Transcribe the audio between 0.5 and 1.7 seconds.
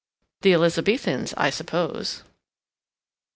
Elizabethans, I